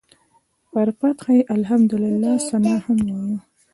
پر 0.71 0.87
فتحه 0.99 1.31
یې 1.37 1.43
د 1.45 1.47
الحمدلله 1.57 2.31
ثناء 2.47 2.79
هم 2.85 2.99
وایه. 3.07 3.37